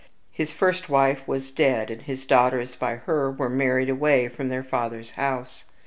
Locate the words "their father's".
4.49-5.11